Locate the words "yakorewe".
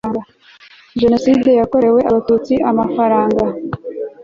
1.61-1.99